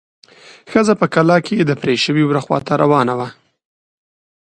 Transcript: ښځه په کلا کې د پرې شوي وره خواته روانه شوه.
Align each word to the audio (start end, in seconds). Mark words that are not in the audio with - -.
ښځه 0.71 0.93
په 1.01 1.05
کلا 1.13 1.37
کې 1.45 1.55
د 1.59 1.71
پرې 1.81 1.95
شوي 2.05 2.23
وره 2.25 2.41
خواته 2.45 2.73
روانه 2.83 3.13
شوه. 3.17 3.27